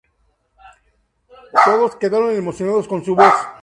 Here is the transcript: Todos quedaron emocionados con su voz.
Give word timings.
Todos 1.65 1.95
quedaron 1.95 2.33
emocionados 2.35 2.87
con 2.87 3.05
su 3.05 3.15
voz. 3.15 3.31